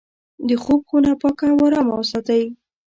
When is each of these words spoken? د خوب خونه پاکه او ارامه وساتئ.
د 0.47 0.49
خوب 0.63 0.81
خونه 0.89 1.11
پاکه 1.21 1.47
او 1.53 1.59
ارامه 1.67 1.93
وساتئ. 1.97 2.43